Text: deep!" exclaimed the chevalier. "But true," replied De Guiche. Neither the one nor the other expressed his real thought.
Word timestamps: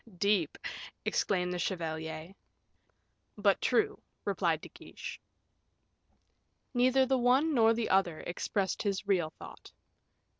deep!" 0.17 0.57
exclaimed 1.05 1.53
the 1.53 1.59
chevalier. 1.59 2.33
"But 3.37 3.61
true," 3.61 4.01
replied 4.25 4.61
De 4.61 4.69
Guiche. 4.69 5.21
Neither 6.73 7.05
the 7.05 7.19
one 7.19 7.53
nor 7.53 7.75
the 7.75 7.89
other 7.91 8.21
expressed 8.21 8.81
his 8.81 9.07
real 9.07 9.29
thought. 9.37 9.71